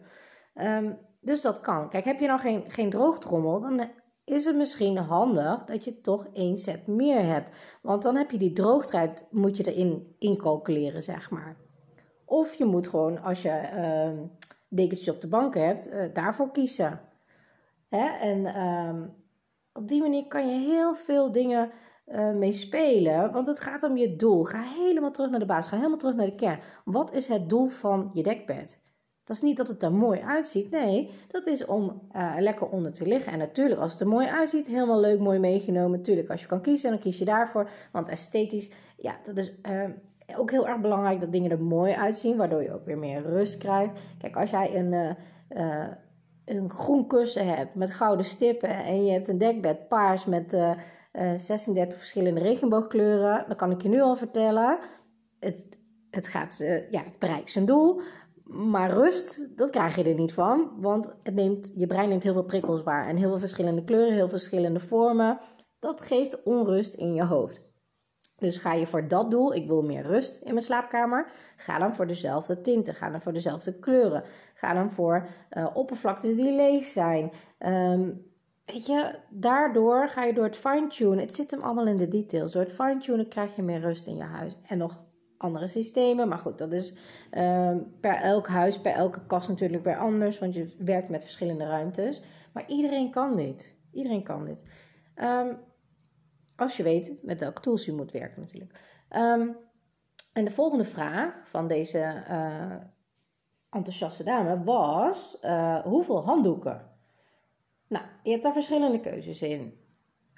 Um, 0.55 0.99
dus 1.21 1.41
dat 1.41 1.61
kan. 1.61 1.89
Kijk, 1.89 2.05
heb 2.05 2.19
je 2.19 2.27
nou 2.27 2.41
geen, 2.41 2.65
geen 2.69 2.91
droogtrommel, 2.91 3.61
dan 3.61 3.91
is 4.25 4.45
het 4.45 4.57
misschien 4.57 4.97
handig 4.97 5.65
dat 5.65 5.85
je 5.85 6.01
toch 6.01 6.27
één 6.33 6.57
set 6.57 6.87
meer 6.87 7.25
hebt. 7.25 7.51
Want 7.83 8.03
dan 8.03 8.17
heb 8.17 8.31
je 8.31 8.39
die 8.39 8.53
droogtijd, 8.53 9.27
moet 9.31 9.57
je 9.57 9.73
erin 9.73 10.15
incalculeren, 10.19 11.03
zeg 11.03 11.31
maar. 11.31 11.57
Of 12.25 12.55
je 12.55 12.65
moet 12.65 12.89
gewoon, 12.89 13.23
als 13.23 13.43
je 13.43 13.71
uh, 13.75 14.23
dekentjes 14.69 15.09
op 15.09 15.21
de 15.21 15.29
bank 15.29 15.55
hebt, 15.55 15.89
uh, 15.89 16.05
daarvoor 16.13 16.51
kiezen. 16.51 17.01
Hè? 17.89 18.07
En 18.07 18.63
um, 18.67 19.15
op 19.73 19.89
die 19.89 20.01
manier 20.01 20.27
kan 20.27 20.49
je 20.49 20.67
heel 20.67 20.95
veel 20.95 21.33
dingen 21.33 21.71
uh, 22.07 22.31
mee 22.31 22.53
spelen. 22.53 23.33
Want 23.33 23.47
het 23.47 23.61
gaat 23.61 23.83
om 23.83 23.97
je 23.97 24.17
doel. 24.17 24.45
Ga 24.45 24.63
helemaal 24.63 25.11
terug 25.11 25.31
naar 25.31 25.41
de 25.41 25.47
basis. 25.47 25.71
Ga 25.71 25.77
helemaal 25.77 25.99
terug 25.99 26.15
naar 26.15 26.27
de 26.27 26.35
kern. 26.35 26.61
Wat 26.85 27.13
is 27.13 27.29
het 27.29 27.49
doel 27.49 27.69
van 27.69 28.11
je 28.13 28.23
dekbed? 28.23 28.79
Dat 29.25 29.37
is 29.37 29.43
niet 29.43 29.57
dat 29.57 29.69
het 29.69 29.83
er 29.83 29.93
mooi 29.93 30.21
uitziet. 30.21 30.71
Nee, 30.71 31.11
dat 31.29 31.47
is 31.47 31.65
om 31.65 32.03
uh, 32.17 32.35
lekker 32.39 32.69
onder 32.69 32.93
te 32.93 33.07
liggen. 33.07 33.33
En 33.33 33.39
natuurlijk, 33.39 33.81
als 33.81 33.93
het 33.93 34.01
er 34.01 34.09
mooi 34.09 34.27
uitziet, 34.27 34.67
helemaal 34.67 35.01
leuk, 35.01 35.19
mooi 35.19 35.39
meegenomen. 35.39 35.99
Natuurlijk, 35.99 36.31
als 36.31 36.41
je 36.41 36.47
kan 36.47 36.61
kiezen, 36.61 36.91
dan 36.91 36.99
kies 36.99 37.19
je 37.19 37.25
daarvoor. 37.25 37.71
Want 37.93 38.09
esthetisch, 38.09 38.71
ja, 38.97 39.17
dat 39.23 39.39
is 39.39 39.53
uh, 39.63 39.85
ook 40.37 40.51
heel 40.51 40.69
erg 40.69 40.81
belangrijk 40.81 41.21
dat 41.21 41.33
dingen 41.33 41.51
er 41.51 41.63
mooi 41.63 41.93
uitzien. 41.93 42.37
Waardoor 42.37 42.63
je 42.63 42.75
ook 42.75 42.85
weer 42.85 42.99
meer 42.99 43.23
rust 43.23 43.59
krijgt. 43.59 44.01
Kijk, 44.19 44.37
als 44.37 44.51
jij 44.51 44.77
een, 44.77 45.17
uh, 45.49 45.87
een 46.45 46.71
groen 46.71 47.07
kussen 47.07 47.57
hebt 47.57 47.75
met 47.75 47.91
gouden 47.91 48.27
stippen. 48.27 48.71
En 48.71 49.05
je 49.05 49.13
hebt 49.13 49.29
een 49.29 49.39
dekbed 49.39 49.89
paars 49.89 50.27
met 50.27 50.57
36 51.37 51.99
verschillende 51.99 52.41
regenboogkleuren. 52.41 53.45
Dan 53.47 53.57
kan 53.57 53.71
ik 53.71 53.83
je 53.83 53.89
nu 53.89 54.01
al 54.01 54.17
vertellen. 54.17 54.79
Het, 55.41 55.67
het, 56.11 56.27
gaat, 56.27 56.57
ja, 56.91 57.03
het 57.03 57.19
bereikt 57.19 57.51
zijn 57.51 57.65
doel. 57.65 58.01
Maar 58.45 58.91
rust, 58.91 59.57
dat 59.57 59.71
krijg 59.71 59.97
je 59.97 60.05
er 60.05 60.15
niet 60.15 60.33
van. 60.33 60.71
Want 60.81 61.15
het 61.23 61.35
neemt, 61.35 61.71
je 61.75 61.87
brein 61.87 62.09
neemt 62.09 62.23
heel 62.23 62.33
veel 62.33 62.45
prikkels 62.45 62.83
waar. 62.83 63.09
En 63.09 63.17
heel 63.17 63.29
veel 63.29 63.39
verschillende 63.39 63.85
kleuren, 63.85 64.15
heel 64.15 64.29
verschillende 64.29 64.81
vormen. 64.81 65.39
Dat 65.79 66.01
geeft 66.01 66.43
onrust 66.43 66.95
in 66.95 67.15
je 67.15 67.25
hoofd. 67.25 67.67
Dus 68.37 68.57
ga 68.57 68.73
je 68.73 68.87
voor 68.87 69.09
dat 69.09 69.31
doel, 69.31 69.55
ik 69.55 69.67
wil 69.67 69.83
meer 69.83 70.03
rust 70.03 70.37
in 70.37 70.53
mijn 70.53 70.65
slaapkamer, 70.65 71.33
ga 71.57 71.79
dan 71.79 71.95
voor 71.95 72.07
dezelfde 72.07 72.61
tinten, 72.61 72.95
ga 72.95 73.11
dan 73.11 73.23
voor 73.23 73.33
dezelfde 73.33 73.79
kleuren, 73.79 74.23
ga 74.55 74.75
dan 74.75 74.91
voor 74.91 75.27
uh, 75.51 75.67
oppervlaktes 75.75 76.37
die 76.37 76.53
leeg 76.53 76.85
zijn. 76.85 77.31
Um, 77.59 78.35
weet 78.67 78.87
je, 78.87 79.19
daardoor 79.31 80.09
ga 80.09 80.25
je 80.25 80.33
door 80.33 80.45
het 80.45 80.57
fine-tunen, 80.57 81.19
het 81.19 81.35
zit 81.35 81.51
hem 81.51 81.61
allemaal 81.61 81.87
in 81.87 81.97
de 81.97 82.09
details, 82.09 82.53
door 82.53 82.63
het 82.63 82.75
fine-tunen 82.75 83.29
krijg 83.29 83.57
je 83.57 83.63
meer 83.63 83.81
rust 83.81 84.07
in 84.07 84.17
je 84.17 84.23
huis. 84.23 84.57
En 84.67 84.79
nog 84.79 85.05
andere 85.39 85.69
systemen. 85.69 86.29
Maar 86.29 86.39
goed, 86.39 86.59
dat 86.59 86.73
is 86.73 86.95
uh, 87.33 87.77
per 88.01 88.15
elk 88.15 88.47
huis, 88.47 88.81
per 88.81 88.93
elke 88.93 89.27
kast 89.27 89.49
natuurlijk 89.49 89.85
weer 89.85 89.99
anders. 89.99 90.39
Want 90.39 90.55
je 90.55 90.75
werkt 90.79 91.09
met 91.09 91.23
verschillende 91.23 91.67
ruimtes. 91.67 92.23
Maar 92.53 92.65
iedereen 92.67 93.11
kan 93.11 93.37
dit. 93.37 93.77
Iedereen 93.93 94.23
kan 94.23 94.45
dit. 94.45 94.65
Um, 95.17 95.59
als 96.57 96.77
je 96.77 96.83
weet 96.83 97.15
met 97.23 97.41
welke 97.41 97.61
tools 97.61 97.85
je 97.85 97.93
moet 97.93 98.13
werken 98.13 98.41
natuurlijk. 98.41 98.81
Um, 99.17 99.57
en 100.33 100.45
de 100.45 100.51
volgende 100.51 100.85
vraag 100.85 101.49
van 101.49 101.67
deze 101.67 102.25
uh, 102.31 102.77
enthousiaste 103.71 104.25
dame 104.25 104.65
was: 104.65 105.39
uh, 105.43 105.83
hoeveel 105.83 106.25
handdoeken? 106.25 106.95
Je 108.27 108.33
hebt 108.33 108.45
daar 108.45 108.53
verschillende 108.53 109.01
keuzes 109.01 109.43
in. 109.43 109.75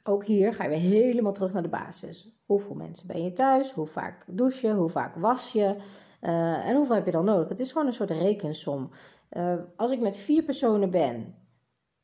Ook 0.05 0.25
hier 0.25 0.55
ga 0.55 0.63
je 0.63 0.69
weer 0.69 0.79
helemaal 0.79 1.33
terug 1.33 1.53
naar 1.53 1.63
de 1.63 1.69
basis. 1.69 2.41
Hoeveel 2.47 2.75
mensen 2.75 3.07
ben 3.07 3.23
je 3.23 3.33
thuis? 3.33 3.73
Hoe 3.73 3.87
vaak 3.87 4.25
douche 4.27 4.67
je? 4.67 4.73
Hoe 4.73 4.89
vaak 4.89 5.15
was 5.15 5.53
je? 5.53 5.77
Uh, 6.21 6.69
en 6.69 6.77
hoeveel 6.77 6.95
heb 6.95 7.05
je 7.05 7.11
dan 7.11 7.25
nodig? 7.25 7.49
Het 7.49 7.61
is 7.61 7.73
gewoon 7.73 7.87
een 7.87 7.93
soort 7.93 8.11
rekensom. 8.11 8.91
Uh, 9.31 9.55
als 9.77 9.91
ik 9.91 10.01
met 10.01 10.17
vier 10.17 10.43
personen 10.43 10.91
ben 10.91 11.35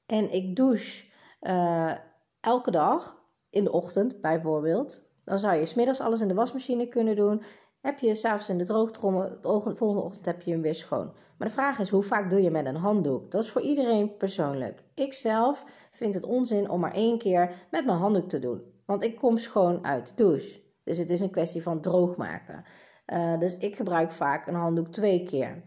en 0.07 0.33
ik 0.33 0.57
douche 0.57 1.07
uh, 1.41 1.93
elke 2.41 2.71
dag, 2.71 3.23
in 3.51 3.65
de 3.65 3.73
ochtend 3.73 4.21
bijvoorbeeld, 4.21 5.03
dan 5.25 5.39
zou 5.39 5.57
je 5.57 5.67
smiddags 5.67 6.01
alles 6.01 6.21
in 6.21 6.29
de 6.29 6.35
wasmachine 6.35 6.89
kunnen 6.89 7.17
doen. 7.17 7.43
Heb 7.85 7.99
je 7.99 8.15
s'avonds 8.15 8.49
in 8.49 8.59
de 8.59 8.65
droogtrommel, 8.65 9.41
de 9.41 9.75
volgende 9.75 10.03
ochtend 10.03 10.27
heb 10.27 10.43
je 10.43 10.51
hem 10.51 10.63
weer 10.63 10.75
schoon. 10.75 11.13
Maar 11.37 11.49
de 11.49 11.55
vraag 11.55 11.79
is, 11.79 11.89
hoe 11.89 12.03
vaak 12.03 12.31
doe 12.31 12.43
je 12.43 12.51
met 12.51 12.67
een 12.67 12.77
handdoek? 12.77 13.31
Dat 13.31 13.45
is 13.45 13.51
voor 13.51 13.61
iedereen 13.61 14.17
persoonlijk. 14.17 14.83
Ik 14.95 15.13
zelf 15.13 15.65
vind 15.91 16.15
het 16.15 16.25
onzin 16.25 16.71
om 16.71 16.81
maar 16.81 16.93
één 16.93 17.19
keer 17.19 17.53
met 17.71 17.85
mijn 17.85 17.99
handdoek 17.99 18.29
te 18.29 18.39
doen. 18.39 18.63
Want 18.87 19.03
ik 19.03 19.17
kom 19.17 19.37
schoon 19.37 19.85
uit 19.85 20.09
de 20.09 20.15
douche. 20.15 20.61
Dus 20.85 20.99
het 20.99 21.11
is 21.11 21.21
een 21.21 21.31
kwestie 21.31 21.63
van 21.63 21.81
droog 21.81 22.17
maken. 22.17 22.65
Uh, 23.07 23.39
dus 23.39 23.57
ik 23.57 23.77
gebruik 23.77 24.13
vaak 24.13 24.47
een 24.47 24.55
handdoek 24.55 24.89
twee 24.89 25.23
keer. 25.23 25.63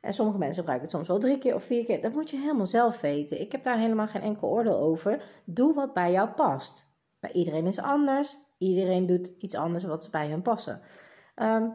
En 0.00 0.12
sommige 0.12 0.38
mensen 0.38 0.58
gebruiken 0.58 0.88
het 0.88 0.96
soms 0.96 1.08
wel 1.08 1.18
drie 1.18 1.38
keer 1.38 1.54
of 1.54 1.62
vier 1.62 1.84
keer. 1.84 2.00
Dat 2.00 2.14
moet 2.14 2.30
je 2.30 2.36
helemaal 2.36 2.66
zelf 2.66 3.00
weten. 3.00 3.40
Ik 3.40 3.52
heb 3.52 3.62
daar 3.62 3.78
helemaal 3.78 4.06
geen 4.06 4.22
enkel 4.22 4.48
oordeel 4.48 4.78
over. 4.78 5.22
Doe 5.44 5.74
wat 5.74 5.94
bij 5.94 6.12
jou 6.12 6.28
past. 6.28 6.86
Bij 7.20 7.32
iedereen 7.32 7.66
is 7.66 7.78
anders. 7.78 8.36
Iedereen 8.58 9.06
doet 9.06 9.34
iets 9.38 9.54
anders 9.54 9.84
wat 9.84 10.08
bij 10.10 10.28
hen 10.28 10.42
passen. 10.42 10.80
Um, 11.42 11.74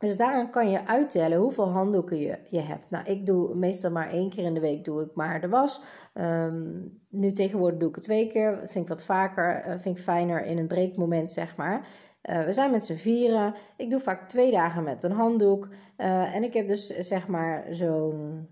dus 0.00 0.16
daaraan 0.16 0.50
kan 0.50 0.70
je 0.70 0.86
uittellen 0.86 1.38
hoeveel 1.38 1.68
handdoeken 1.70 2.18
je, 2.18 2.38
je 2.46 2.60
hebt. 2.60 2.90
Nou, 2.90 3.04
ik 3.04 3.26
doe 3.26 3.54
meestal 3.54 3.90
maar 3.90 4.10
één 4.10 4.30
keer 4.30 4.44
in 4.44 4.54
de 4.54 4.60
week 4.60 4.84
doe 4.84 5.02
ik 5.02 5.14
maar 5.14 5.40
de 5.40 5.48
was. 5.48 5.82
Ehm, 6.14 6.88
nu 7.08 7.32
tegenwoordig 7.32 7.78
doe 7.78 7.88
ik 7.88 7.94
het 7.94 8.04
twee 8.04 8.26
keer. 8.26 8.56
Vind 8.58 8.84
ik 8.84 8.88
wat 8.88 9.04
vaker. 9.04 9.66
Uh, 9.66 9.78
vind 9.78 9.98
ik 9.98 10.04
fijner 10.04 10.44
in 10.44 10.58
een 10.58 10.66
breekmoment, 10.66 11.30
zeg 11.30 11.56
maar. 11.56 11.88
Uh, 12.30 12.44
we 12.44 12.52
zijn 12.52 12.70
met 12.70 12.84
z'n 12.84 12.94
vieren. 12.94 13.54
Ik 13.76 13.90
doe 13.90 14.00
vaak 14.00 14.28
twee 14.28 14.50
dagen 14.50 14.82
met 14.82 15.02
een 15.02 15.12
handdoek. 15.12 15.68
Uh, 15.96 16.34
en 16.34 16.42
ik 16.42 16.54
heb 16.54 16.66
dus 16.66 16.86
zeg 16.86 17.26
maar 17.26 17.66
zo'n 17.70 18.48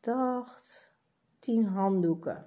dacht, 0.00 0.94
tien 1.38 1.64
handdoeken. 1.64 2.46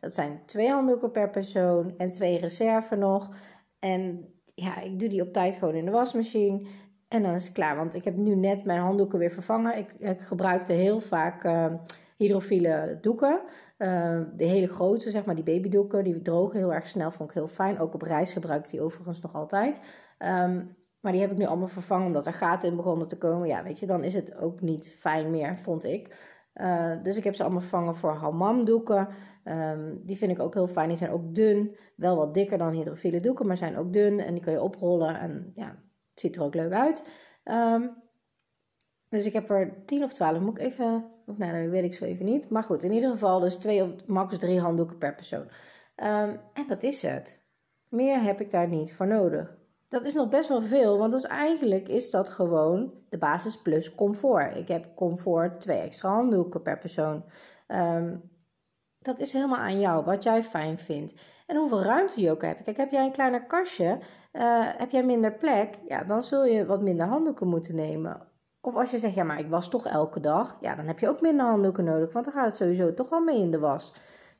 Dat 0.00 0.14
zijn 0.14 0.42
twee 0.46 0.70
handdoeken 0.70 1.10
per 1.10 1.30
persoon 1.30 1.94
en 1.96 2.10
twee 2.10 2.38
reserve 2.38 2.96
nog. 2.96 3.30
En 3.78 4.32
ja, 4.54 4.80
ik 4.80 4.98
doe 4.98 5.08
die 5.08 5.22
op 5.22 5.32
tijd 5.32 5.54
gewoon 5.54 5.74
in 5.74 5.84
de 5.84 5.90
wasmachine. 5.90 6.66
En 7.08 7.22
dan 7.22 7.34
is 7.34 7.44
het 7.44 7.52
klaar. 7.52 7.76
Want 7.76 7.94
ik 7.94 8.04
heb 8.04 8.16
nu 8.16 8.34
net 8.34 8.64
mijn 8.64 8.80
handdoeken 8.80 9.18
weer 9.18 9.30
vervangen. 9.30 9.78
Ik, 9.78 9.92
ik 9.98 10.20
gebruikte 10.20 10.72
heel 10.72 11.00
vaak 11.00 11.44
uh, 11.44 11.74
hydrofiele 12.16 12.98
doeken. 13.00 13.40
Uh, 13.78 14.20
de 14.36 14.44
hele 14.44 14.68
grote, 14.68 15.10
zeg 15.10 15.24
maar, 15.24 15.34
die 15.34 15.44
babydoeken. 15.44 16.04
Die 16.04 16.22
drogen 16.22 16.58
heel 16.58 16.74
erg 16.74 16.86
snel. 16.86 17.10
Vond 17.10 17.28
ik 17.28 17.34
heel 17.34 17.48
fijn. 17.48 17.78
Ook 17.78 17.94
op 17.94 18.02
reis 18.02 18.32
gebruik 18.32 18.64
ik 18.64 18.70
die 18.70 18.80
overigens 18.80 19.20
nog 19.20 19.34
altijd. 19.34 19.80
Um, 20.18 20.76
maar 21.02 21.12
die 21.12 21.20
heb 21.20 21.30
ik 21.30 21.38
nu 21.38 21.46
allemaal 21.46 21.66
vervangen 21.66 22.06
omdat 22.06 22.26
er 22.26 22.32
gaten 22.32 22.68
in 22.68 22.76
begonnen 22.76 23.08
te 23.08 23.18
komen. 23.18 23.48
Ja, 23.48 23.62
weet 23.62 23.78
je, 23.78 23.86
dan 23.86 24.04
is 24.04 24.14
het 24.14 24.36
ook 24.36 24.60
niet 24.60 24.90
fijn 24.98 25.30
meer, 25.30 25.58
vond 25.58 25.84
ik. 25.84 26.30
Uh, 26.54 27.02
dus 27.02 27.16
ik 27.16 27.24
heb 27.24 27.34
ze 27.34 27.42
allemaal 27.42 27.60
vervangen 27.60 27.94
voor 27.94 28.12
hammamdoeken. 28.12 29.08
Um, 29.44 30.00
die 30.06 30.16
vind 30.16 30.30
ik 30.30 30.40
ook 30.40 30.54
heel 30.54 30.66
fijn. 30.66 30.88
Die 30.88 30.96
zijn 30.96 31.10
ook 31.10 31.34
dun. 31.34 31.76
Wel 31.96 32.16
wat 32.16 32.34
dikker 32.34 32.58
dan 32.58 32.72
hydrofiele 32.72 33.20
doeken, 33.20 33.46
maar 33.46 33.56
zijn 33.56 33.76
ook 33.76 33.92
dun. 33.92 34.20
En 34.20 34.32
die 34.32 34.42
kun 34.42 34.52
je 34.52 34.62
oprollen. 34.62 35.18
En 35.18 35.52
ja, 35.54 35.66
het 36.10 36.20
ziet 36.20 36.36
er 36.36 36.42
ook 36.42 36.54
leuk 36.54 36.72
uit. 36.72 37.12
Um, 37.44 38.02
dus 39.08 39.26
ik 39.26 39.32
heb 39.32 39.50
er 39.50 39.84
10 39.86 40.02
of 40.02 40.12
12. 40.12 40.40
Moet 40.40 40.58
ik 40.58 40.64
even. 40.64 41.10
Of 41.26 41.38
nou, 41.38 41.62
dat 41.62 41.70
weet 41.70 41.84
ik 41.84 41.94
zo 41.94 42.04
even 42.04 42.24
niet. 42.24 42.48
Maar 42.48 42.64
goed, 42.64 42.82
in 42.82 42.92
ieder 42.92 43.10
geval 43.10 43.40
dus 43.40 43.56
twee 43.56 43.82
of 43.82 44.06
max 44.06 44.38
drie 44.38 44.60
handdoeken 44.60 44.98
per 44.98 45.14
persoon. 45.14 45.46
Um, 45.96 46.40
en 46.52 46.66
dat 46.68 46.82
is 46.82 47.02
het. 47.02 47.40
Meer 47.88 48.22
heb 48.22 48.40
ik 48.40 48.50
daar 48.50 48.68
niet 48.68 48.94
voor 48.94 49.06
nodig. 49.06 49.56
Dat 49.92 50.04
is 50.04 50.14
nog 50.14 50.28
best 50.28 50.48
wel 50.48 50.60
veel, 50.60 50.98
want 50.98 51.12
dus 51.12 51.26
eigenlijk 51.26 51.88
is 51.88 52.10
dat 52.10 52.28
gewoon 52.28 52.92
de 53.08 53.18
basis 53.18 53.60
plus 53.60 53.94
comfort. 53.94 54.56
Ik 54.56 54.68
heb 54.68 54.94
comfort 54.94 55.60
twee 55.60 55.80
extra 55.80 56.08
handdoeken 56.08 56.62
per 56.62 56.78
persoon. 56.78 57.24
Um, 57.68 58.30
dat 58.98 59.18
is 59.18 59.32
helemaal 59.32 59.58
aan 59.58 59.80
jou, 59.80 60.04
wat 60.04 60.22
jij 60.22 60.42
fijn 60.42 60.78
vindt. 60.78 61.14
En 61.46 61.56
hoeveel 61.56 61.82
ruimte 61.82 62.20
je 62.20 62.30
ook 62.30 62.42
hebt. 62.42 62.62
Kijk, 62.62 62.76
heb 62.76 62.90
jij 62.90 63.04
een 63.04 63.12
kleiner 63.12 63.46
kastje, 63.46 63.98
uh, 64.32 64.60
heb 64.76 64.90
jij 64.90 65.02
minder 65.02 65.32
plek, 65.32 65.78
ja, 65.88 66.04
dan 66.04 66.22
zul 66.22 66.44
je 66.44 66.66
wat 66.66 66.82
minder 66.82 67.06
handdoeken 67.06 67.48
moeten 67.48 67.74
nemen. 67.74 68.28
Of 68.60 68.74
als 68.74 68.90
je 68.90 68.98
zegt, 68.98 69.14
ja, 69.14 69.24
maar 69.24 69.38
ik 69.38 69.48
was 69.48 69.68
toch 69.68 69.86
elke 69.86 70.20
dag, 70.20 70.56
ja, 70.60 70.74
dan 70.74 70.86
heb 70.86 70.98
je 70.98 71.08
ook 71.08 71.20
minder 71.20 71.46
handdoeken 71.46 71.84
nodig, 71.84 72.12
want 72.12 72.24
dan 72.24 72.34
gaat 72.34 72.46
het 72.46 72.56
sowieso 72.56 72.94
toch 72.94 73.08
wel 73.08 73.20
mee 73.20 73.40
in 73.40 73.50
de 73.50 73.58
was. 73.58 73.92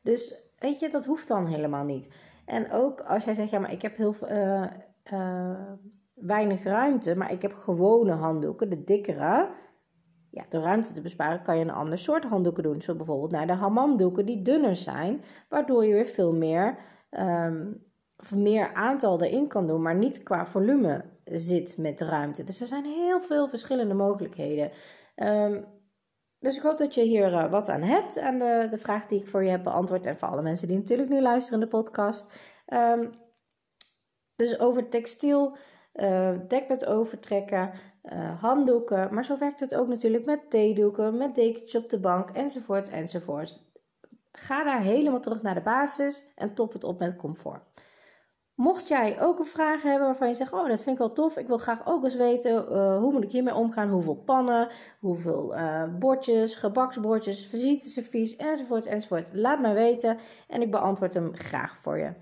Dus 0.03 0.35
weet 0.59 0.79
je, 0.79 0.89
dat 0.89 1.05
hoeft 1.05 1.29
dan 1.29 1.47
helemaal 1.47 1.85
niet. 1.85 2.09
En 2.45 2.73
ook 2.73 3.01
als 3.01 3.25
jij 3.25 3.35
zegt, 3.35 3.51
ja, 3.51 3.59
maar 3.59 3.73
ik 3.73 3.83
heb 3.83 3.97
heel 3.97 4.15
uh, 4.31 4.65
uh, 5.13 5.73
weinig 6.15 6.63
ruimte, 6.63 7.17
maar 7.17 7.33
ik 7.33 7.43
heb 7.43 7.53
gewone 7.53 8.13
handdoeken, 8.13 8.71
de 8.71 8.85
dikkere 8.85 9.51
ja, 10.33 10.45
de 10.49 10.61
ruimte 10.61 10.93
te 10.93 11.01
besparen 11.01 11.43
kan 11.43 11.59
je 11.59 11.65
een 11.65 11.71
ander 11.71 11.99
soort 11.99 12.25
handdoeken 12.25 12.63
doen. 12.63 12.81
Zoals 12.81 12.99
bijvoorbeeld 12.99 13.31
naar 13.31 13.47
de 13.47 13.53
hammamdoeken 13.53 14.27
die 14.27 14.43
dunner 14.43 14.75
zijn, 14.75 15.23
waardoor 15.49 15.85
je 15.85 15.93
weer 15.93 16.07
veel 16.07 16.33
meer, 16.33 16.79
um, 17.11 17.85
of 18.17 18.35
meer 18.35 18.75
aantal 18.75 19.23
erin 19.23 19.49
kan 19.49 19.67
doen, 19.67 19.83
maar 19.83 19.95
niet 19.95 20.23
qua 20.23 20.47
volume 20.47 21.05
zit 21.25 21.77
met 21.79 22.01
ruimte. 22.01 22.45
Dus 22.45 22.61
er 22.61 22.67
zijn 22.67 22.85
heel 22.85 23.21
veel 23.21 23.49
verschillende 23.49 23.95
mogelijkheden. 23.95 24.71
Um, 25.17 25.65
dus 26.39 26.57
ik 26.57 26.63
hoop 26.63 26.79
dat 26.79 26.95
je 26.95 27.03
hier 27.03 27.33
uh, 27.33 27.51
wat 27.51 27.69
aan 27.69 27.83
hebt 27.83 28.19
aan 28.19 28.39
de, 28.39 28.67
de 28.71 28.79
vraag 28.79 29.07
die 29.07 29.21
ik 29.21 29.27
voor 29.27 29.45
je 29.45 29.51
heb 29.51 29.63
beantwoord. 29.63 30.07
En 30.07 30.19
voor 30.19 30.29
alle 30.29 30.43
mensen 30.43 30.69
die 30.69 30.77
natuurlijk 30.77 31.09
nu 31.09 31.21
luisteren 31.21 31.61
in 31.61 31.69
de 31.69 31.77
podcast. 31.77 32.39
Um, 32.67 33.11
dus 34.43 34.59
over 34.59 34.89
textiel, 34.89 35.57
uh, 35.95 36.31
dekbed 36.49 36.87
overtrekken, 36.87 37.71
uh, 38.05 38.41
handdoeken. 38.41 39.15
Maar 39.15 39.25
zo 39.25 39.39
werkt 39.39 39.61
het 39.61 39.75
ook 39.75 39.89
natuurlijk 39.89 40.25
met 40.25 40.51
theedoeken, 40.51 41.17
met 41.17 41.35
dekentjes 41.35 41.83
op 41.83 41.89
de 41.89 42.01
bank 42.01 42.31
enzovoort 42.31 42.89
enzovoort. 42.89 43.61
Ga 44.33 44.65
daar 44.65 44.81
helemaal 44.81 45.21
terug 45.21 45.43
naar 45.43 45.55
de 45.55 45.61
basis 45.61 46.25
en 46.35 46.55
top 46.55 46.73
het 46.73 46.85
op 46.85 46.99
met 46.99 47.17
comfort. 47.17 47.61
Mocht 48.55 48.89
jij 48.89 49.21
ook 49.21 49.39
een 49.39 49.45
vraag 49.45 49.83
hebben 49.83 50.07
waarvan 50.07 50.29
je 50.29 50.35
zegt: 50.35 50.53
Oh, 50.53 50.69
dat 50.69 50.83
vind 50.83 50.97
ik 50.97 50.99
wel 50.99 51.13
tof. 51.13 51.37
Ik 51.37 51.47
wil 51.47 51.59
graag 51.59 51.87
ook 51.87 52.05
eens 52.05 52.15
weten 52.15 52.53
uh, 52.53 52.99
hoe 52.99 53.13
moet 53.13 53.25
ik 53.25 53.31
hiermee 53.31 53.55
omgaan. 53.55 53.89
Hoeveel 53.89 54.15
pannen, 54.15 54.69
hoeveel 55.01 55.55
bordjes, 55.99 56.55
gebaksbordjes, 56.55 57.47
visiteservies 57.47 58.37
enzovoort 58.37 58.87
enzovoort. 58.87 59.31
Laat 59.33 59.61
me 59.61 59.73
weten 59.73 60.19
en 60.49 60.63
ik 60.63 60.71
beantwoord 60.71 61.15
hem 61.15 61.37
graag 61.37 61.77
voor 61.77 61.99
je. 61.99 62.13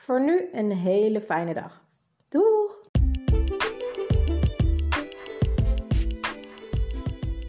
Voor 0.00 0.20
nu 0.24 0.48
een 0.52 0.72
hele 0.72 1.20
fijne 1.20 1.54
dag. 1.54 1.82
Doeg! 2.28 2.80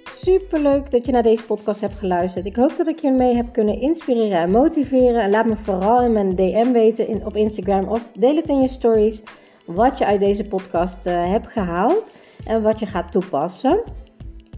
Super 0.03 0.60
leuk 0.60 0.91
dat 0.91 1.05
je 1.05 1.12
naar 1.12 1.24
deze 1.24 1.43
podcast 1.43 1.81
hebt 1.81 1.93
geluisterd. 1.93 2.46
Ik 2.46 2.55
hoop 2.55 2.75
dat 2.75 2.88
ik 2.88 3.00
je 3.00 3.12
mee 3.12 3.36
heb 3.36 3.53
kunnen 3.53 3.79
inspireren 3.81 4.38
en 4.38 4.51
motiveren. 4.51 5.22
En 5.22 5.29
laat 5.29 5.46
me 5.46 5.55
vooral 5.55 6.01
in 6.01 6.12
mijn 6.12 6.36
DM 6.36 6.72
weten 6.72 7.08
in, 7.08 7.25
op 7.25 7.36
Instagram 7.36 7.88
of 7.88 8.12
deel 8.12 8.36
het 8.36 8.50
in 8.50 8.62
je 8.62 8.67
stories 8.67 9.22
wat 9.65 9.98
je 9.98 10.05
uit 10.05 10.20
deze 10.20 10.48
podcast 10.48 11.08
uh, 11.08 11.29
hebt 11.31 11.48
gehaald 11.48 12.12
en 12.46 12.62
wat 12.62 12.79
je 12.79 12.86
gaat 12.86 13.12
toepassen. 13.12 13.84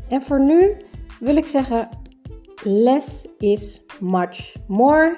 En 0.08 0.22
voor 0.22 0.40
nu 0.40 0.78
wil 1.20 1.36
ik 1.36 1.48
zeggen: 1.48 1.90
less 2.64 3.26
is 3.38 3.82
much 4.00 4.56
more. 4.68 5.18